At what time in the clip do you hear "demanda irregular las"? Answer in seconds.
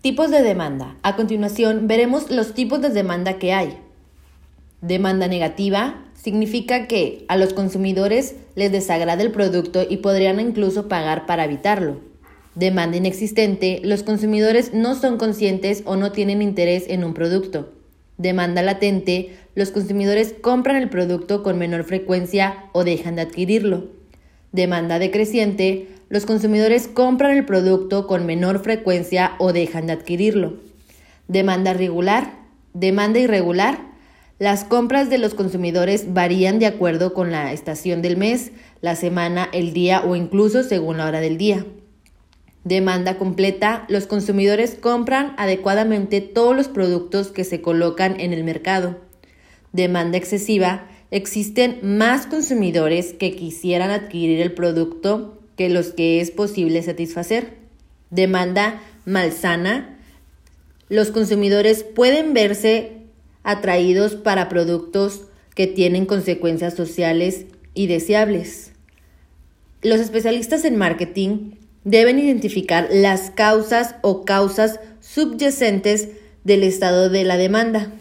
32.72-34.64